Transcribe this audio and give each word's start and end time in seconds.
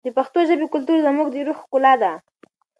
د 0.05 0.07
پښتو 0.17 0.39
ژبې 0.49 0.65
کلتور 0.73 0.97
زموږ 1.07 1.27
د 1.31 1.35
روح 1.47 1.57
ښکلا 1.63 1.93
ده. 2.01 2.11